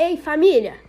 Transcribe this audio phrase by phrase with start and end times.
[0.00, 0.80] Ei, família!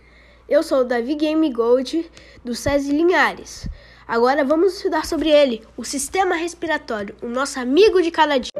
[0.48, 2.08] Eu sou o Davi Game Gold
[2.44, 3.68] do SESI Linhares.
[4.06, 8.52] Agora vamos estudar sobre ele, o sistema respiratório, o nosso amigo de cada dia.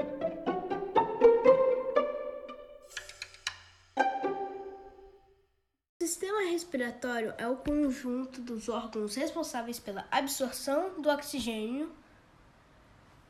[6.01, 11.93] O sistema respiratório é o conjunto dos órgãos responsáveis pela absorção do oxigênio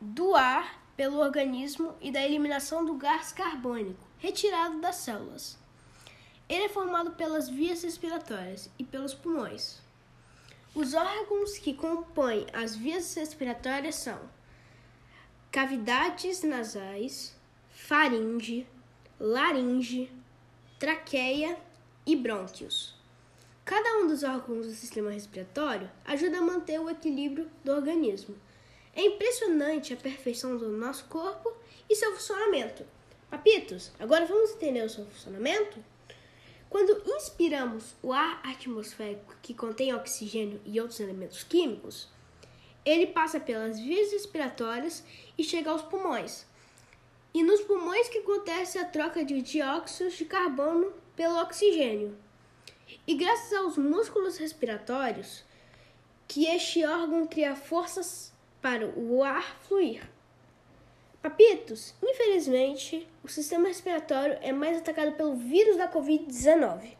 [0.00, 5.60] do ar pelo organismo e da eliminação do gás carbônico retirado das células.
[6.50, 9.78] Ele é formado pelas vias respiratórias e pelos pulmões.
[10.74, 14.18] Os órgãos que compõem as vias respiratórias são
[15.52, 17.36] cavidades nasais,
[17.70, 18.66] faringe,
[19.20, 20.10] laringe,
[20.76, 21.56] traqueia
[22.04, 22.96] e brônquios.
[23.64, 28.34] Cada um dos órgãos do sistema respiratório ajuda a manter o equilíbrio do organismo.
[28.92, 31.52] É impressionante a perfeição do nosso corpo
[31.88, 32.84] e seu funcionamento.
[33.30, 35.78] Papitos, agora vamos entender o seu funcionamento?
[36.70, 42.08] Quando inspiramos o ar atmosférico que contém oxigênio e outros elementos químicos,
[42.84, 45.04] ele passa pelas vias respiratórias
[45.36, 46.46] e chega aos pulmões.
[47.34, 52.16] E nos pulmões que acontece a troca de dióxido de carbono pelo oxigênio.
[53.04, 55.44] E graças aos músculos respiratórios,
[56.28, 60.08] que este órgão cria forças para o ar fluir.
[61.40, 66.98] Papitos, infelizmente, o sistema respiratório é mais atacado pelo vírus da Covid-19.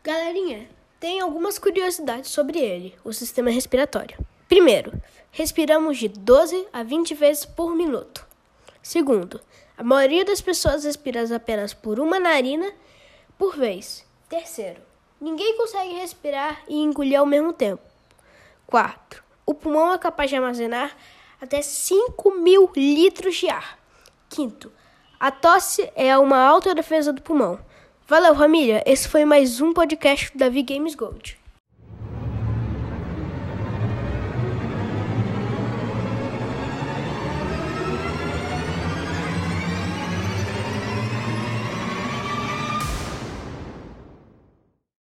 [0.00, 0.68] Galerinha,
[1.00, 4.16] tem algumas curiosidades sobre ele, o sistema respiratório.
[4.48, 4.92] Primeiro,
[5.32, 8.24] respiramos de 12 a 20 vezes por minuto.
[8.80, 9.40] Segundo,
[9.76, 12.72] a maioria das pessoas respira apenas por uma narina
[13.36, 14.06] por vez.
[14.28, 14.80] Terceiro,
[15.20, 17.93] ninguém consegue respirar e engolir ao mesmo tempo.
[18.66, 20.96] Quarto, o pulmão é capaz de armazenar
[21.40, 23.78] até 5 mil litros de ar.
[24.28, 24.72] Quinto,
[25.20, 27.60] a tosse é uma alta defesa do pulmão.
[28.06, 28.82] Valeu, família!
[28.86, 31.43] Esse foi mais um podcast da V Games Gold.